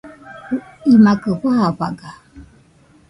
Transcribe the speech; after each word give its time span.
imakɨ 0.93 1.29
fafaga 1.41 2.09